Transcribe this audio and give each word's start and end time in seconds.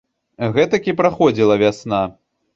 Гэтак 0.55 0.89
і 0.93 0.95
праходзіла 1.03 1.61
вясна. 1.65 2.03